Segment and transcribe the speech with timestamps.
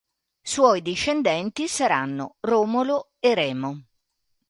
[0.41, 3.83] Suoi discendenti saranno Romolo e Remo.